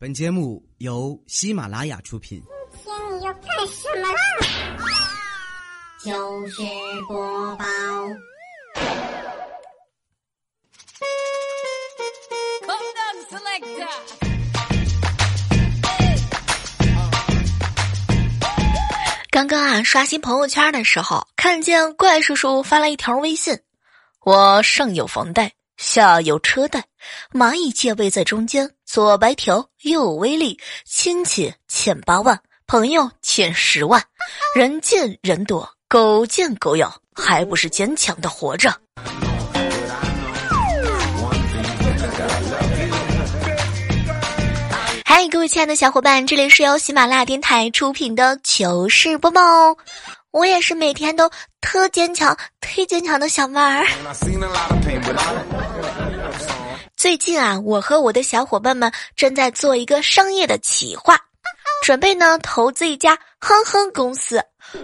[0.00, 2.42] 本节目由喜马拉雅出品。
[2.72, 4.18] 今天你要干什么啦？
[6.02, 6.62] 就是
[7.06, 7.64] 播报。
[19.30, 23.60] 刚刚啊，刷新朋友圈的时候，看见怪叔叔发了一条微信
[24.24, 26.84] ：“我上有房贷，下有车贷，
[27.32, 34.04] 蚂蚁借位在中间，左白条，右威力，亲戚欠八万，朋友欠十万，
[34.54, 38.70] 人见人躲，狗见狗咬，还不是坚强的活着。”
[45.06, 49.78] 嗨，各位亲爱的小伙伴，这里是由喜马拉雅电台出品的糗事播报哦。
[50.30, 51.28] 我也是每天都
[51.60, 53.84] 特坚强、忒坚强的小妹儿。
[57.00, 61.18] 最近啊，我和我的小伙伴们正在做一个商业的企划，
[61.82, 64.38] 准备呢投资一家哼哼公司。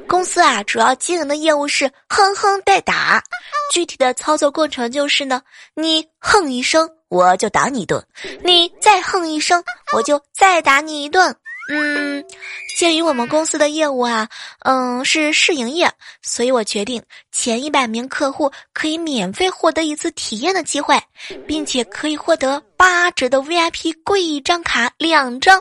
[0.08, 3.22] 公司啊，主要经营的业务是哼哼代打。
[3.70, 5.42] 具体的操作过程就是呢，
[5.74, 6.88] 你哼一声。
[7.08, 8.02] 我就打你一顿，
[8.42, 11.36] 你再哼一声，我就再打你一顿。
[11.68, 12.24] 嗯，
[12.76, 14.28] 鉴于我们公司的业务啊，
[14.60, 15.90] 嗯是试营业，
[16.22, 20.96] 所以我决定前一百名客户可以免费获得一次体验的机会，
[21.46, 25.60] 并且可以获得八折的 VIP 贵一张卡两张。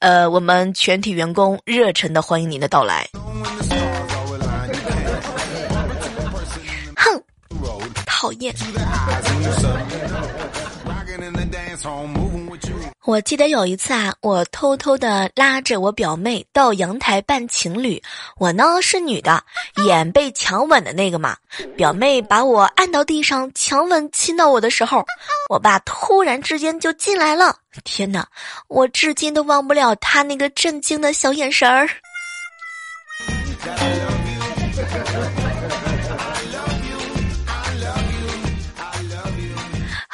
[0.00, 3.08] 呃，我们全体员工热忱的欢迎您的到来。
[6.96, 7.22] 哼，
[8.06, 8.54] 讨厌。
[13.04, 18.00] 我记得有一次啊，我偷偷的拉着我表妹到阳台扮情侣，
[18.36, 19.42] 我呢是女的，
[19.86, 21.36] 演被强吻的那个嘛。
[21.76, 25.04] 表妹把我按到地上强吻亲到我的时候，
[25.48, 27.56] 我爸突然之间就进来了。
[27.84, 28.26] 天哪，
[28.68, 31.88] 我至今都忘不了他那个震惊的小眼神儿。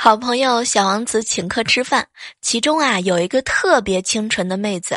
[0.06, 2.06] 好朋友小王子请客吃饭，
[2.40, 4.96] 其中啊有一个特别清纯的妹子，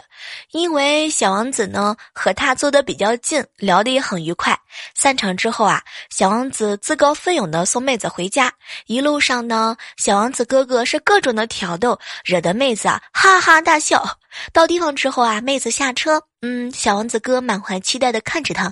[0.51, 4.55] 因为小王子呢和她坐的比较近，聊得也很愉快。
[4.93, 5.81] 散场之后啊，
[6.11, 8.53] 小王子自告奋勇的送妹子回家，
[8.85, 14.19] 一路上呢，小王子哥哥是各种的挑逗，惹得妹子啊哈哈大笑。
[14.53, 18.71] 到地方之后啊，妹子下车，嗯，小王子哥满怀期待的看着她，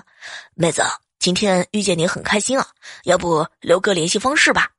[0.54, 0.84] 妹子
[1.18, 2.64] 今天遇见你很开心啊，
[3.02, 4.70] 要不留个联系方式吧。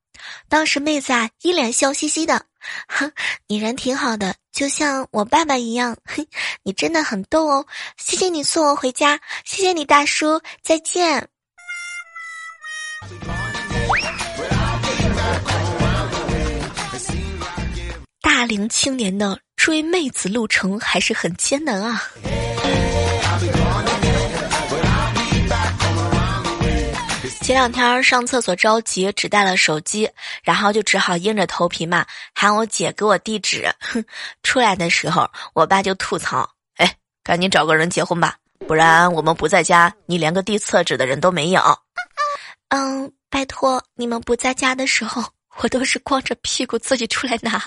[0.47, 2.45] 当时妹子啊，一脸笑嘻嘻的，
[2.87, 3.11] 哼，
[3.47, 6.27] 你人挺好的，就像我爸爸一样，嘿，
[6.63, 7.65] 你真的很逗哦，
[7.97, 11.27] 谢谢你送我回家，谢谢你大叔，再见。
[18.21, 22.03] 大龄青年的追妹子路程还是很艰难啊。
[27.49, 30.07] 前两天上厕所着急，只带了手机，
[30.43, 32.05] 然后就只好硬着头皮嘛，
[32.35, 33.67] 喊我姐给我地址。
[33.79, 34.05] 哼，
[34.43, 38.35] 出来的时候，我爸就吐槽：“哎，赶紧找个人结婚吧，
[38.67, 41.59] 不然我们不在家，你连个递厕纸的人都没有。”
[42.69, 45.23] 嗯，拜托，你们不在家的时候，
[45.57, 47.59] 我都是光着屁股自己出来拿。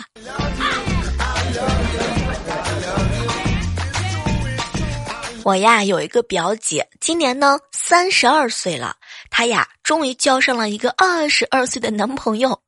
[5.44, 8.94] 我呀有一个表姐，今年呢三十二岁了。
[9.34, 12.60] 她呀终于交上了一个二十二岁的男朋友。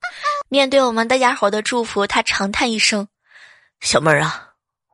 [0.49, 3.07] 面对我们大家伙的祝福，她长叹一声
[3.81, 4.49] ：“小妹儿啊，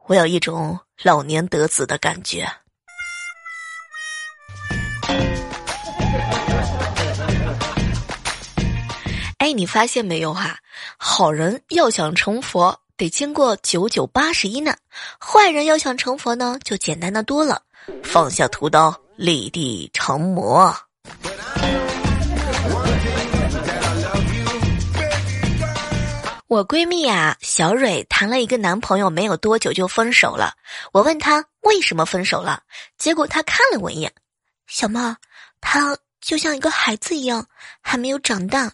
[0.07, 2.47] 我有一种老年得子的感觉。”
[9.39, 10.59] 哎，你发现没有哈？
[10.99, 14.75] 好人要想成佛，得经过九九八十一难；
[15.19, 17.63] 坏人要想成佛呢，就简单的多了。
[18.03, 20.77] 放下屠刀，立地成魔。
[26.49, 30.53] 我闺蜜啊，小蕊谈了一个男朋友，没有多久就分手了。
[30.93, 32.65] 我问她为什么分手了，
[32.99, 34.13] 结果她看了我一眼，
[34.67, 34.99] 小妹，
[35.61, 37.47] 他就像一个孩子一样，
[37.81, 38.73] 还没有长大。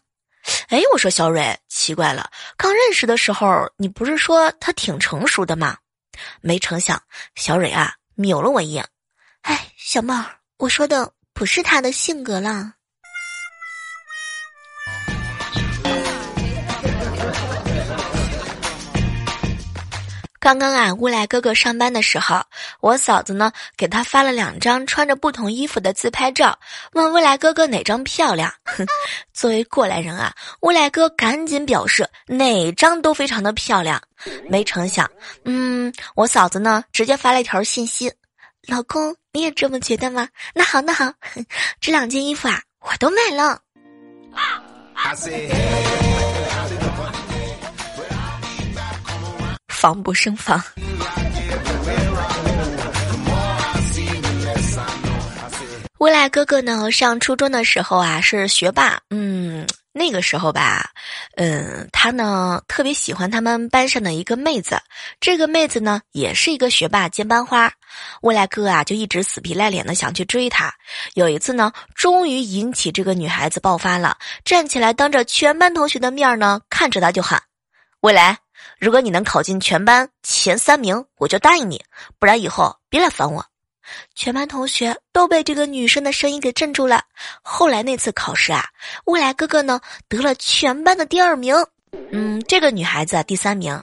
[0.69, 5.77] 哎，我说小蕊，奇怪了，刚认识的时候你不是说他挺成熟的吗？
[6.41, 7.03] 没成想，
[7.35, 8.89] 小蕊啊，瞄了我一眼。
[9.43, 10.25] 哎，小妹儿，
[10.57, 12.73] 我说的不是他的性格啦。
[20.41, 22.41] 刚刚啊，乌来哥哥上班的时候，
[22.81, 26.57] 我嫂子呢给他发了两张穿着不同衣服的自拍照，
[26.93, 28.51] 问乌来哥哥哪张漂亮。
[29.35, 34.01] 作为过来人啊，乌来哥赶紧表示哪张都非常的漂亮。
[34.49, 35.11] 没成想，
[35.45, 38.11] 嗯，我嫂子呢直接发了一条信息
[38.67, 40.29] ：“老公，你也这么觉得吗？
[40.55, 41.13] 那好，那好，
[41.81, 43.61] 这两件衣服啊，我都买了。”
[49.69, 50.63] 防不胜防。
[55.99, 56.91] 未来哥哥呢？
[56.93, 59.01] 上初中的时候啊，是学霸。
[59.09, 60.91] 嗯，那个时候吧，
[61.37, 64.79] 嗯，他呢特别喜欢他们班上的一个妹子。
[65.21, 67.73] 这个妹子呢，也是一个学霸兼班花。
[68.21, 70.71] 未来哥啊，就一直死皮赖脸的想去追她。
[71.15, 77.43] 有一次呢，终于引起这个女孩子爆发了，站起来当着全班同学的面呢，看着他就喊
[78.01, 78.37] ：“未来。”
[78.79, 81.79] 如果你能考进全班前三名，我就答应你；
[82.19, 83.47] 不然以后别来烦我。
[84.15, 87.03] 全班同学都被这个女生的声音给镇住了。
[87.43, 88.65] 后来那次考试啊，
[89.05, 91.55] 未来哥哥呢得了全班的第二名，
[92.13, 93.81] 嗯，这个女孩子啊第三名。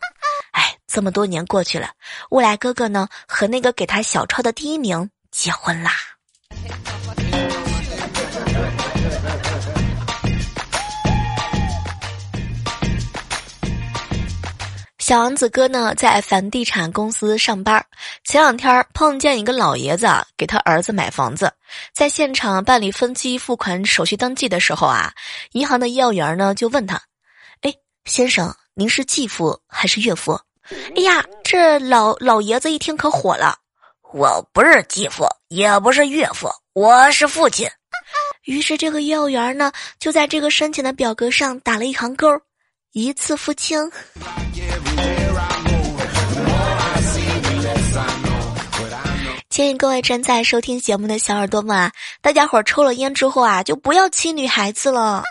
[0.52, 1.90] 哎，这么多年过去了，
[2.30, 5.92] 未来哥哥呢和那个给他小抄的第一名结婚啦。
[15.04, 17.86] 小王子哥呢，在房地产公司上班。
[18.24, 21.52] 前两天碰见一个老爷子啊给他儿子买房子，
[21.94, 25.12] 在现场办理分期付款手续登记的时候啊，
[25.52, 27.02] 银行的业务员呢就问他
[27.64, 27.74] ：“哎，
[28.06, 30.40] 先生，您是继父还是岳父？”
[30.96, 33.58] 哎呀，这老老爷子一听可火了
[34.14, 37.70] ：“我不是继父，也不是岳父，我是父亲。”
[38.48, 39.70] 于是这个业务员呢，
[40.00, 42.26] 就在这个申请的表格上打了一行勾
[42.94, 43.92] ：“一次付清。”
[49.50, 51.92] 建议各位正在收听节目的小耳朵们啊，
[52.22, 55.24] 大家伙抽了烟之后啊，就不要亲女孩子了。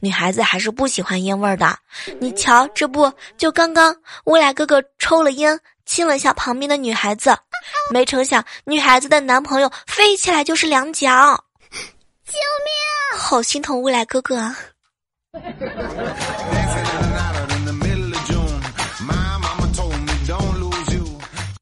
[0.00, 1.78] 女孩子还是不喜欢烟味儿的。
[2.20, 3.94] 你瞧，这不就刚刚
[4.24, 7.36] 我俩哥哥抽了烟，亲了一下旁边的女孩子，
[7.92, 11.08] 没成想女孩子的男朋友飞起来就是两脚，
[11.70, 13.18] 救命！
[13.20, 14.56] 好心疼未来哥哥啊。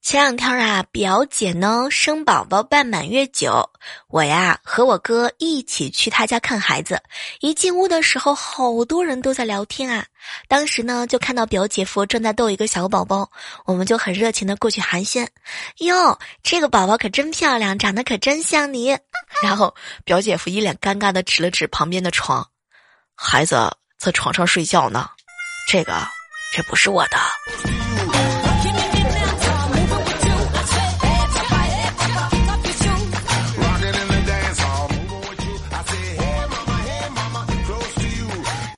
[0.06, 3.68] 前两天啊，表姐呢生宝宝办满月酒，
[4.06, 7.02] 我呀和我哥一起去她家看孩子。
[7.40, 10.06] 一进屋的时候，好多人都在聊天啊。
[10.46, 13.28] 当时呢就看到表姐夫正在逗一个小宝宝，
[13.64, 15.26] 我们就很热情的过去寒暄。
[15.78, 18.96] 哟，这个宝宝可真漂亮，长得可真像你。
[19.42, 19.74] 然后
[20.04, 22.48] 表姐夫一脸尴尬的指了指旁边的床，
[23.16, 25.10] 孩子在床上睡觉呢，
[25.68, 25.92] 这个
[26.54, 27.75] 这不是我的。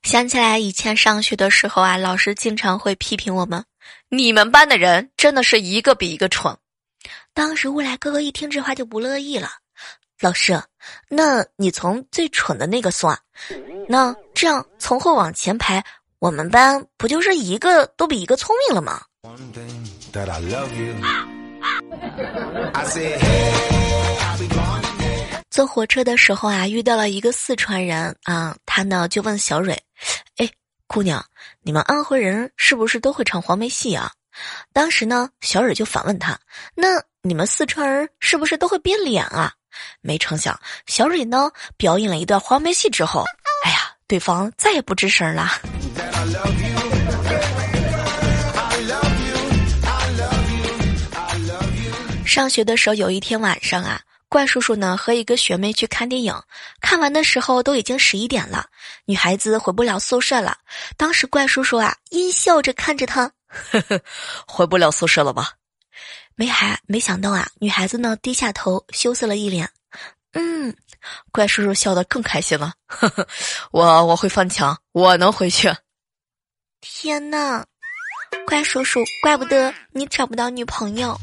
[0.08, 3.62] 想起来以前上学的时候啊，老师经常会批评我们
[4.08, 6.56] ：“你们班的人真的是一个比一个蠢。”
[7.34, 9.50] 当时未来哥哥一听这话就不乐意了
[10.18, 10.58] ：“老师，
[11.10, 13.18] 那你从最蠢的那个算，
[13.86, 15.84] 那这样从后往前排，
[16.20, 19.02] 我们班不就是一个都比一个聪明了吗？”
[25.50, 29.82] 坐火车的时候啊，遇到了一个四川人啊，他呢就问小蕊
[30.36, 30.48] ：“哎，
[30.86, 31.24] 姑娘，
[31.62, 34.12] 你们安徽人是不是都会唱黄梅戏啊？”
[34.72, 36.38] 当时呢，小蕊就反问他
[36.76, 39.52] ：“那你们四川人是不是都会变脸啊？”
[40.00, 43.24] 没成想，小蕊呢表演了一段黄梅戏之后，
[43.64, 45.48] 哎呀，对方再也不吱声了。
[52.26, 54.00] 上学的时候，有一天晚上啊。
[54.28, 56.34] 怪叔叔呢和一个学妹去看电影，
[56.80, 58.66] 看完的时候都已经十一点了，
[59.06, 60.58] 女孩子回不了宿舍了。
[60.96, 63.30] 当时怪叔叔啊阴笑着看着她，
[64.46, 65.52] 回不了宿舍了吧？
[66.34, 69.68] 没还没想到啊，女孩子呢低下头羞涩了一脸。
[70.34, 70.76] 嗯，
[71.32, 72.74] 怪叔叔笑得更开心了。
[72.86, 73.26] 呵 呵
[73.72, 75.74] 我我会翻墙，我能回去。
[76.80, 77.64] 天呐，
[78.46, 81.18] 怪叔叔，怪不得你找不到女朋友。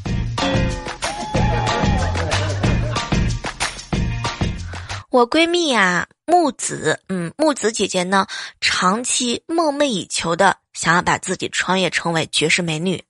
[5.15, 8.27] 我闺蜜啊，木子，嗯，木子姐姐呢，
[8.59, 13.01] 长期梦寐以求的想要把自己穿越成为绝世美女。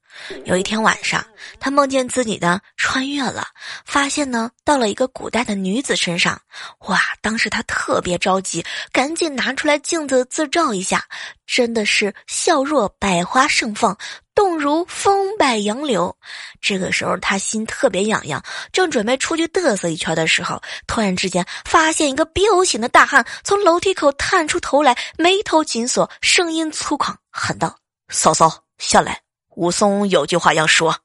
[0.46, 1.26] 有一天晚上，
[1.60, 3.48] 他梦见自己呢穿越了，
[3.86, 6.40] 发现呢到了一个古代的女子身上。
[6.88, 7.00] 哇！
[7.22, 11.04] 当时他特别着急，赶紧拿出来镜子自照一下，
[11.48, 13.98] 真的是笑若百花盛放，
[14.36, 16.16] 动如风摆杨柳。
[16.62, 27.76] 这个时候他心特别痒痒，正准备出去嘚瑟一圈的时候，突然之间发现一个 B.O 型的大汉从楼梯口探出头来，眉头紧锁，声音粗犷，喊道
[28.10, 29.20] ：“嫂嫂，下来。”
[29.56, 30.96] 武松有句话要说。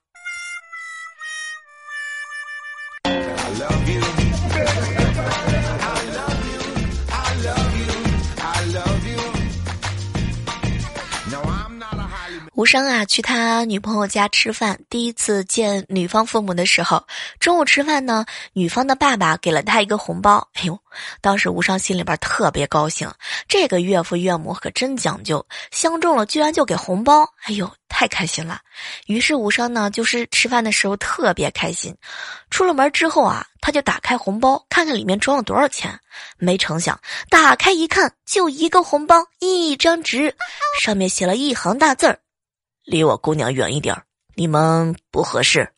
[12.54, 17.02] 吴生啊，去他女朋友家吃饭，第一次见女方父母的时候，
[17.38, 20.47] 中午吃饭呢，女方的爸爸给了他一个红包。
[20.52, 20.78] 哎呦，
[21.23, 23.11] 当时吴生心里边特别高兴，
[23.49, 27.23] 这个岳父岳母可真讲究，相中了居然就给红包。
[27.45, 28.62] 哎呦，太开心了。
[29.09, 31.95] 于是无伤呢，就是吃饭的时候特别开心。
[32.49, 36.00] 出了门之后啊，他就打开红包，看看里面装了多少钱。
[36.38, 40.35] 没成想，打开一看，就一个红包，一张纸，
[40.80, 42.19] 上面写了一行大字儿。
[42.85, 43.95] 离我姑娘远一点
[44.35, 45.71] 你们不合适。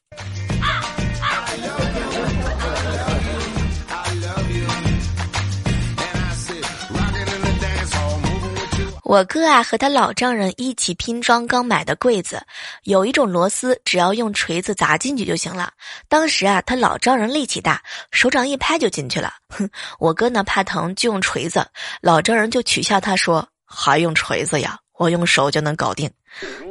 [9.13, 12.43] 我哥啊和他老丈人一起拼装刚买的柜子，
[12.85, 15.71] 有一种螺丝只要用锤子砸进去就行了。
[16.09, 19.35] 当时啊，他老丈人力气大，手掌一拍就进去了。
[19.51, 21.63] 哼，我哥呢怕疼就用锤子，
[22.01, 26.11] 老丈人就取笑他说：“还用锤子呀？”我用手就能搞定。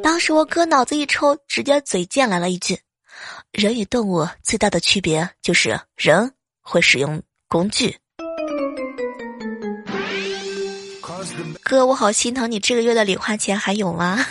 [0.01, 2.75] 当时我哥脑子一抽，直接嘴贱来了一句
[3.53, 7.95] ：“人与动物最大的区别就是人会使用工具。”
[11.72, 14.25] 哥，我好心疼你，这个月的零花钱还有吗？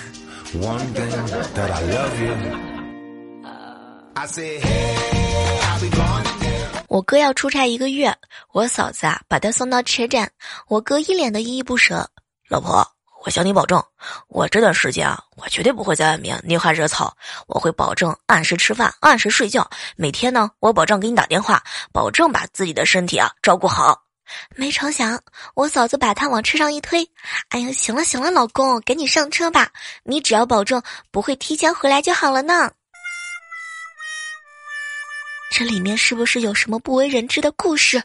[6.88, 8.14] 我哥要出差一个月，
[8.52, 10.30] 我嫂子啊把他送到车站，
[10.68, 12.06] 我哥一脸的依依不舍，
[12.46, 12.86] 老婆。
[13.24, 13.82] 我向你保证，
[14.28, 17.16] 我这段时间啊，我绝对不会在外面拈花惹草。
[17.46, 19.66] 我会保证按时吃饭，按时睡觉。
[19.96, 23.98] 每天呢，我保证给你打电话，保证把自己的身体啊照顾好。
[24.56, 25.22] 没成想，
[25.54, 27.08] 我嫂子把他往车上一推，
[27.48, 29.70] 哎呀，行了行了，老公，赶紧上车吧。
[30.04, 32.70] 你只要保证不会提前回来就好了呢。
[35.52, 38.02] 这里面是不是有什么不为人知的故事？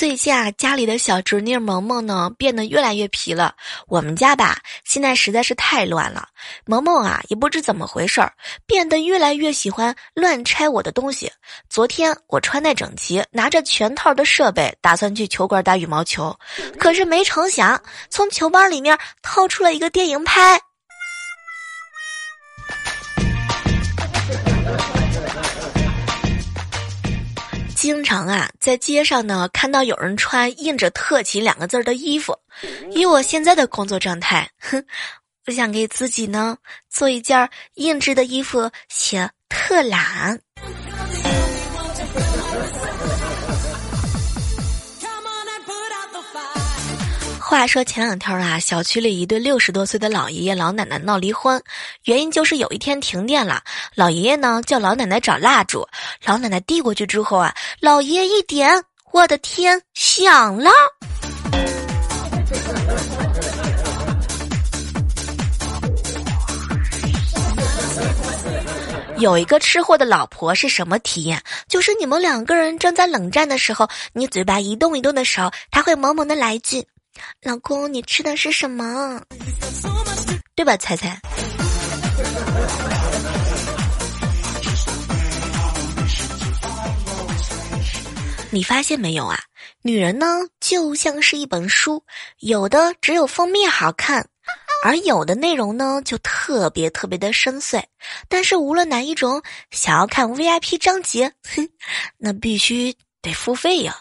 [0.00, 3.54] 最近啊，家里的小侄女萌萌呢变得越来越皮了。
[3.86, 6.26] 我们家吧，现在实在是太乱了。
[6.64, 8.32] 萌萌啊，也不知怎么回事儿，
[8.64, 11.30] 变得越来越喜欢乱拆我的东西。
[11.68, 16.34] 昨天我穿戴整齐，拿着全套的设备，打算去球馆打羽毛球，
[16.78, 17.78] 可是没成想，
[18.08, 20.58] 从球包里面掏出了一个电影拍。
[27.80, 32.36] 经常啊，在街上呢看到有人穿印着“特勤”两个字的衣服。
[32.90, 34.84] 以我现在的工作状态，哼，
[35.48, 36.58] 我想给自己呢
[36.90, 40.38] 做一件印制的衣服，写“特懒”。
[47.50, 51.60] 话说前两天啊，小区里一对六十多岁的老爷爷老奶奶闹离婚，
[52.04, 53.60] 原因就是有一天停电了，
[53.96, 55.84] 老爷爷呢叫老奶奶找蜡烛，
[56.24, 60.70] 老奶奶递过去之后啊，老爷爷一点，我的天，响了！
[69.18, 71.42] 有一个吃货的老婆是什么体验？
[71.68, 76.86] 就是你们两个人正在冷战的时候，你嘴巴一动一动的时候，他会萌萌的来一句。
[77.42, 79.20] 老公，你吃的是什么？
[80.54, 81.18] 对吧，猜猜？
[88.52, 89.38] 你发现没有啊？
[89.82, 90.26] 女人呢，
[90.58, 92.04] 就像是一本书，
[92.40, 94.28] 有的只有封面好看，
[94.84, 97.82] 而有的内容呢，就特别特别的深邃。
[98.28, 101.68] 但是无论哪一种，想要看 VIP 章节，哼，
[102.18, 103.96] 那必须得付费呀。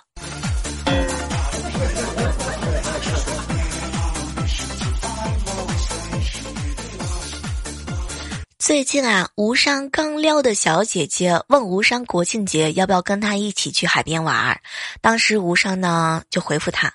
[8.69, 14.61] 最近啊，吴商刚撩的小姐姐问吴商国庆节要不要跟他一起去海边玩儿。
[15.01, 16.93] 当时吴商呢就回复他：“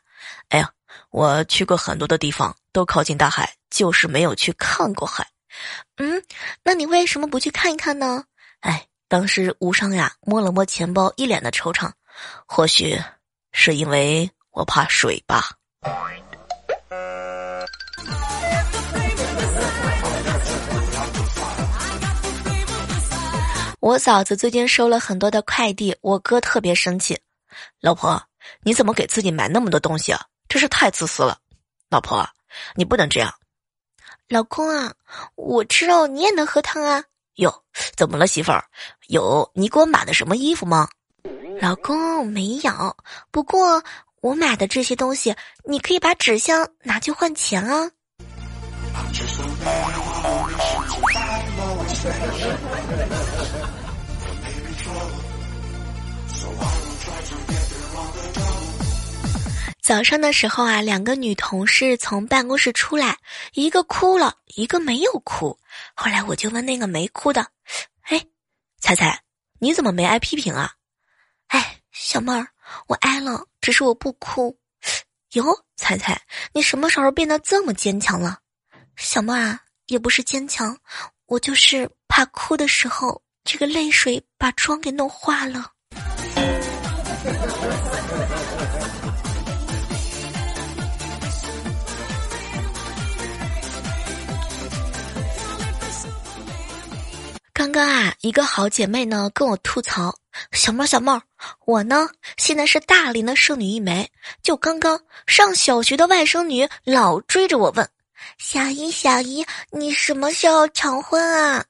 [0.51, 0.71] 哎呀，
[1.11, 5.27] 我去过很多的地方，都靠近大海，就是没有去看过海。”
[5.99, 6.23] 嗯，
[6.63, 8.23] 那你为什么不去看一看呢？
[8.61, 11.91] 哎，当时吴商呀摸了摸钱包，一脸的惆怅。
[12.47, 12.97] 或许
[13.51, 15.51] 是因为我怕水吧。
[23.85, 27.21] 我嫂子最近收了很多的快递，我哥特别生气。
[27.83, 28.19] 老婆，
[28.63, 30.25] 你怎么给自己买那么多东西啊？
[30.49, 31.37] 真是太自私了。
[31.91, 32.27] 老婆，
[32.77, 33.35] 你不能这样。
[34.27, 34.95] 老公啊，
[35.35, 37.05] 我吃肉，你也能喝汤啊。
[37.35, 37.63] 哟，
[37.95, 38.65] 怎么了，媳妇儿？
[39.09, 40.89] 有你给我买的什么衣服吗？
[41.61, 42.97] 老公没有，
[43.31, 43.85] 不过
[44.23, 47.91] 我买的这些东西，你可以把纸箱拿去换钱啊。
[59.85, 63.19] 早上的时候啊，两个女同事从办公室出来，
[63.53, 65.59] 一个哭了，一个没有哭。
[65.95, 67.49] 后来我就问那个没哭的
[68.09, 68.25] ：“哎，
[68.81, 69.21] 彩彩，
[69.59, 70.73] 你怎么没挨批评啊
[71.49, 72.49] ？”“哎，小妹儿，
[72.87, 74.59] 我挨了，只是我不哭。
[75.37, 75.45] ”“哟，
[75.77, 76.19] 彩彩，
[76.55, 78.39] 你什么时候变得这么坚强了
[78.97, 80.75] ？”“小妹儿啊，也不是坚强，
[81.27, 85.73] 我就是怕哭的时候，这个泪水把妆给弄花了。”
[97.65, 100.15] 刚刚啊，一个好姐妹呢跟我吐槽
[100.53, 101.19] ：“小妹，小妹，
[101.65, 104.07] 我呢现在是大龄的剩女一枚，
[104.43, 107.89] 就刚刚上小学的外甥女老追着我问，
[108.37, 111.65] 小姨小姨，你什么时候成婚啊？”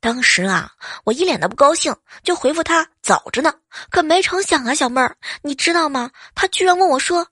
[0.00, 0.72] 当时啊，
[1.04, 3.52] 我一脸的不高兴，就回复她早着呢。
[3.90, 6.10] 可没成想啊，小妹儿，你知道吗？
[6.34, 7.28] 她居然问我说：“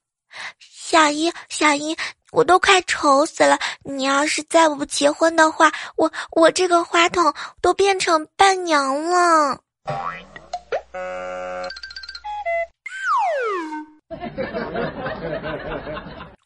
[0.61, 1.97] 小姨小姨。”
[2.33, 3.59] 我都快愁死了！
[3.85, 9.61] 你要是再不结婚的话，我我这个花筒都变成伴娘了。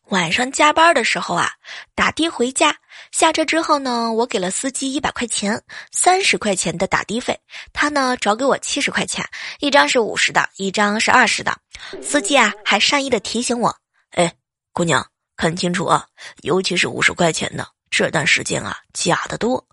[0.09, 1.51] 晚上加班的时候啊，
[1.95, 2.77] 打的回家，
[3.13, 5.63] 下车之后呢，我给了司机一百块钱，
[5.93, 7.41] 三十块钱的打的费，
[7.73, 9.25] 他呢找给我七十块钱，
[9.61, 11.57] 一张是五十的，一张是二十的。
[12.03, 13.77] 司机啊还善意的提醒我
[14.11, 14.33] ：“哎，
[14.73, 16.07] 姑娘。”看清楚啊，
[16.43, 19.65] 尤其是五十块钱的，这段时间啊，假的多。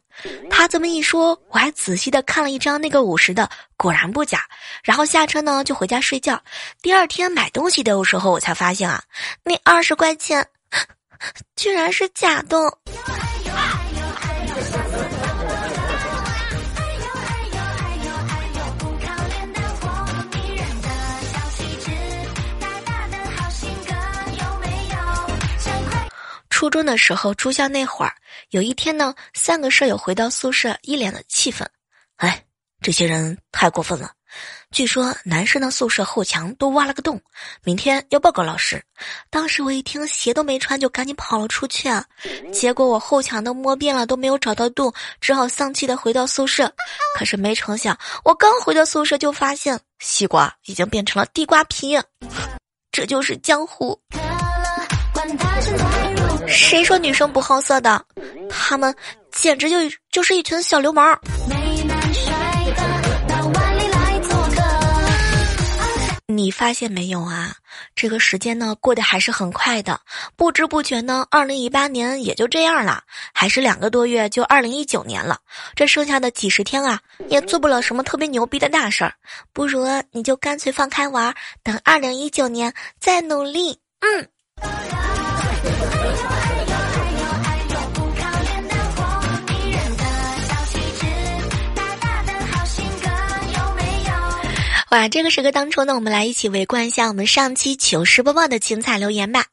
[0.50, 4.44] 他这么一说，我还仔细的看了一张那个五十的，果然不假。
[4.84, 6.40] 然后下车呢，就回家睡觉。
[6.82, 9.04] 第二天买东西的时候，我才发现啊，
[9.44, 10.48] 那二十块钱
[11.56, 12.58] 居然是假的。
[26.64, 28.16] 初中的时候住校那会儿，
[28.52, 31.70] 有一天呢，三个舍友回到宿舍，一脸的气愤。
[32.16, 32.42] 哎，
[32.82, 34.12] 这些人太过分了！
[34.72, 37.22] 据说男生的宿舍后墙都挖了个洞，
[37.66, 38.82] 明天要报告老师。
[39.30, 42.06] 当时我一听，鞋都没穿，就赶紧跑了出去啊。
[42.54, 46.74] 结果我后墙都摸遍了，都没有找到洞，只好丧气的回到宿舍。
[47.20, 52.00] 可是没成想，我刚回到宿舍，就发现西瓜已经变成了地瓜皮。
[52.90, 54.00] 这就是江湖。
[56.48, 58.04] 谁说女生不好色的？
[58.50, 58.94] 他们
[59.32, 59.78] 简直就
[60.12, 61.20] 就是一群小流氓。
[66.26, 67.54] 你发现没有啊？
[67.96, 70.00] 这个时间呢，过得还是很快的，
[70.36, 73.04] 不知不觉呢，二零一八年也就这样了，
[73.34, 75.40] 还是两个多月就二零一九年了。
[75.76, 79.14] 这剩下的几十天啊，也做不了什么特别牛逼的大事儿，
[79.52, 83.80] 不如你就干脆放开玩，等二零一九年再努力。
[84.00, 84.28] 嗯。
[94.92, 99.46] 哇，这个时刻当中呢，我们来一起围观一下我们上期糗事播报的精彩留言吧。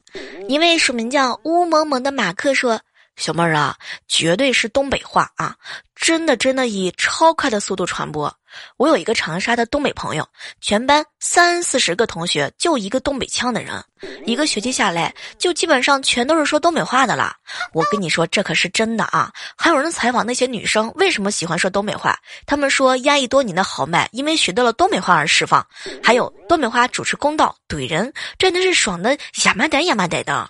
[0.47, 2.79] 一位署名叫乌蒙蒙的马克说。
[3.17, 3.75] 小妹儿啊，
[4.07, 5.55] 绝对是东北话啊！
[6.01, 8.35] 真的真的以超快的速度传播。
[8.75, 10.27] 我有一个长沙的东北朋友，
[10.59, 13.81] 全班三四十个同学就一个东北腔的人，
[14.25, 17.33] 一个学期下来就基本上全都是说东北话的了。
[17.71, 19.31] 我跟你说，这可是真的啊！
[19.55, 25.65] 还有人采访那些女生为什么喜欢说东北话，他们说压抑多年的豪迈因为学到了东北话而释放。
[26.03, 29.13] 还有东北话主持公道怼人，真的是爽的
[29.45, 30.49] 呀嘛呆呀嘛呆的。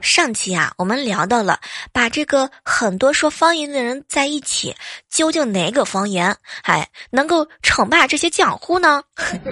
[0.00, 1.58] 上期啊，我们聊到了
[1.92, 4.74] 把这个很多说方言的人在一起，
[5.10, 9.02] 究竟哪个方言哎能够称霸这些江湖呢？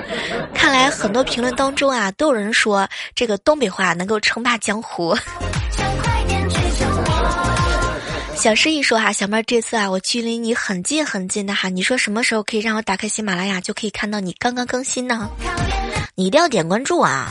[0.55, 5.17] 看来很多评论当中啊，都有人说这个东北话能够称霸江湖。
[8.35, 15.31] 小诗一说哈，小妹儿这次啊，我距离你很近很近的哈，你说什么时候可以让我打开喜马拉雅就可以看到你刚刚更新呢？
[16.15, 17.31] 你一定要点关注啊！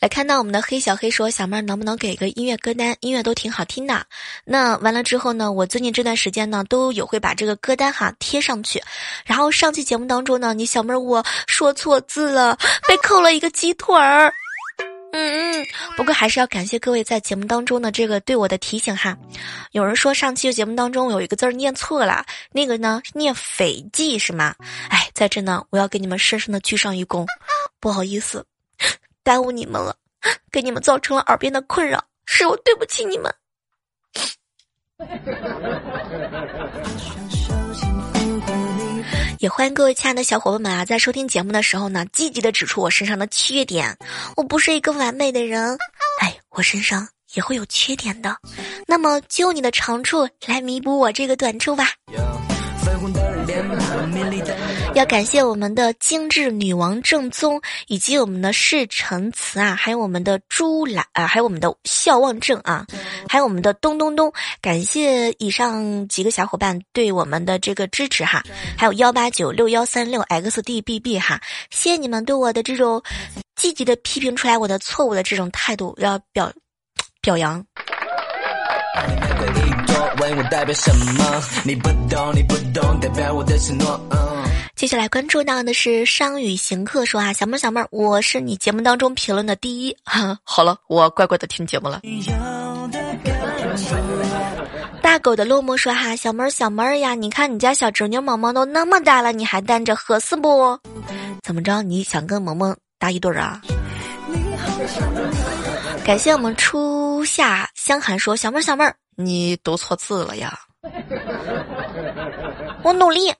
[0.00, 2.96] 来看到我们的黑小黑说：“小妹儿能不能给个音乐歌单？
[3.00, 4.06] 音乐都挺好听的。
[4.44, 8.80] 那完了之后呢，我最近这段时间呢，都有会把这个歌单哈贴上去。
[9.24, 12.56] 然后上期节目当中呢，你小妹儿我说错字了，
[12.86, 14.32] 被扣了一个鸡腿儿。”
[15.10, 19.16] 嗯嗯，不过还是要感谢各位在节目当中的这个对我的提醒哈。
[19.72, 24.54] 有人说上期节目当中有一个字儿念错了，那个呢念斐济是吗？
[24.90, 27.24] 哎，在这呢，我要给你们深深的鞠上一躬，
[27.80, 28.44] 不好意思，
[29.28, 29.94] 耽误你们了，
[30.50, 33.30] 给你们造成了耳边的困扰，是我对不起你们。
[39.38, 43.94] 也欢迎各位亲爱的小伙伴们啊，在收听节目的时候呢，积极的指出我身上的缺点。
[44.34, 45.76] 我不是一个完美的人，
[46.22, 48.34] 哎，我身上也会有缺点的。
[48.86, 51.84] 那么，就你的长处来弥补我这个短处吧。
[54.98, 62.84] 要感谢我们的精致女王正宗，以及我们的世成词啊，还有我们的朱兰啊，还有我们的笑望正啊，
[63.28, 64.32] 还有我们的咚咚咚。
[64.60, 68.42] 感谢以上几个小伙伴对我们的这个支持哈，
[68.76, 73.00] 还有幺八九六幺三六 xdbb 哈，谢谢你们对我的这种
[73.54, 76.52] 积极的批评出来我的错误的这种态度，要表
[77.22, 77.64] 表扬。
[84.78, 89.96] 接下来关注到的是商宇行客说啊，小妹儿小妹儿，我是你节目当中评论的第一。
[90.04, 92.00] 哈 好了，我乖乖的听节目了。
[95.02, 100.78] 大狗的落寞说哈，小妹儿小妹儿呀，你看你家小侄女萌萌都那么大了，你还单着，合适不？
[101.42, 101.82] 怎么着？
[101.82, 103.60] 你想跟萌萌搭一对儿啊？
[106.04, 108.94] 感谢我们初夏香寒说，小妹儿小妹儿。
[109.16, 110.56] 你读错字了呀！
[112.84, 113.34] 我努力。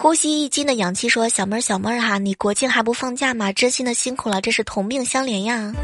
[0.00, 3.52] 呼吸一斤的氧气说：“小妹儿，小妹儿哈，你国庆还不放假吗？
[3.52, 5.74] 真心的辛苦了，这是同病相怜呀。”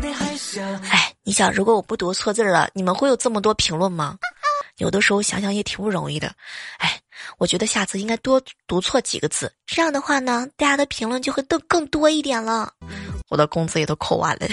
[0.91, 4.17] 哎，你想，如果我不读错字了，你们会有这么多评论吗？
[4.79, 6.33] 有的时候想想也挺不容易的。
[6.79, 6.99] 哎，
[7.37, 12.73] 我觉得下次应该多读错几个字，这样的话呢，大家的评论就会更更多一点了。
[13.29, 14.47] 我的工资也都扣完了。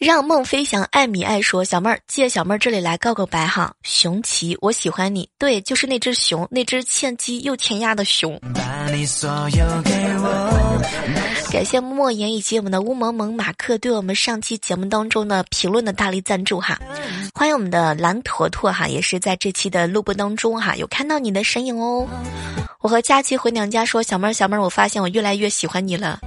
[0.00, 8.36] 让梦飞翔，爱米爱说，小妹儿借小妹儿这里来告个白哈，熊奇，我喜欢你，对，就是那只熊，那只欠鸡又欠鸭的熊。
[11.52, 16.76] 感谢莫言以及我们的乌蒙蒙马克对我们上期节目当中的评论的大力赞助哈，
[17.32, 22.08] 欢迎我们的蓝坨坨哈，也是在这期的录播当中哈，有看到你的身影哦。
[22.80, 26.18] 我和佳琪回娘家说，小妹儿小妹儿，我发现我越来越喜欢你了。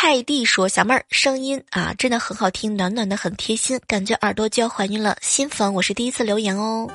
[0.00, 5.16] 泰迪说：“小妹儿声音啊，真的很好听，暖暖的，很贴心，感觉耳朵就要怀孕了。
[5.20, 6.88] 新粉，我是第一次留言哦，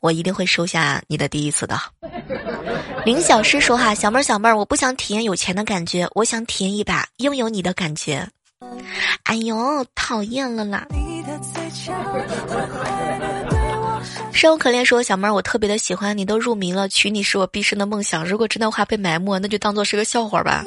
[0.00, 1.78] 我一定会收下你的第一次的。”
[3.04, 8.26] 林小诗说：“哈，小妹儿，小妹儿，我不想体验有钱的感觉，我想体验一把拥有你的感觉。”
[9.24, 10.86] 哎呦，讨厌了啦！
[14.32, 18.24] 生无可恋说：“小妹儿，我特别的喜欢你，都入迷了，娶你是我毕生的梦想。
[18.24, 20.64] 如果真的话被埋没，那就当做是个笑话吧。”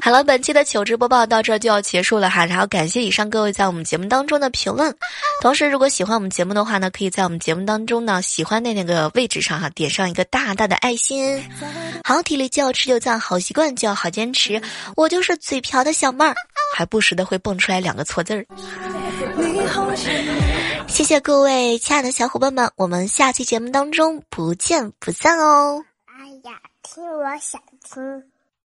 [0.00, 4.94] 好了，本期的糗事播报到这就要结束了哈，然后感谢以上各位在我们节目当中的评论。
[5.40, 11.42] 同时，如果喜欢我们节目的话呢，可以在我们节目当中呢喜欢的那个位置上哈点上一个大大的爱心。
[12.04, 14.60] 好体力就要吃就赞，好习惯就要好坚持。
[14.94, 16.34] 我就是嘴瓢的小妹儿，
[16.76, 18.44] 还不时的会蹦出来两个错字儿。
[20.86, 25.82] 谢谢各位亲爱的小伙伴们，我们下期节目当中不见不散哦。
[26.94, 28.33] 听我想听。